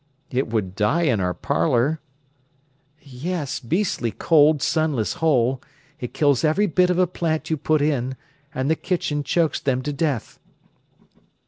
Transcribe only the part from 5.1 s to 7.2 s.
hole; it kills every bit of a